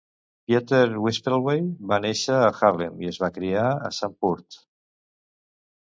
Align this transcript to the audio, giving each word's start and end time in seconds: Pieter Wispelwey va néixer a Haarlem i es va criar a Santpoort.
Pieter 0.51 0.93
Wispelwey 1.07 1.61
va 1.93 1.99
néixer 2.07 2.39
a 2.39 2.49
Haarlem 2.61 3.05
i 3.07 3.11
es 3.15 3.23
va 3.25 3.31
criar 3.39 3.69
a 3.91 3.95
Santpoort. 3.99 4.63